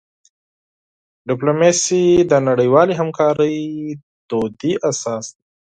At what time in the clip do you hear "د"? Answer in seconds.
2.31-2.33, 4.27-4.29